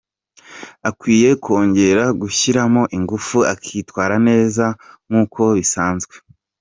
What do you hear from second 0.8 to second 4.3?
Akwiye kongera gushyiramo ingufu akitwara